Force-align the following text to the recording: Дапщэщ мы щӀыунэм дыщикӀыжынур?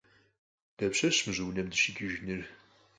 Дапщэщ 0.77 1.15
мы 1.25 1.31
щӀыунэм 1.35 1.67
дыщикӀыжынур? 1.71 2.41